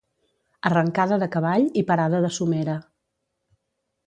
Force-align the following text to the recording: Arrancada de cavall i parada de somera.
Arrancada 0.69 1.19
de 1.23 1.27
cavall 1.37 1.67
i 1.83 1.83
parada 1.93 2.25
de 2.25 2.35
somera. 2.39 2.79